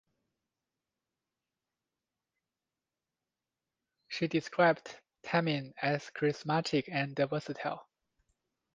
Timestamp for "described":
4.27-4.89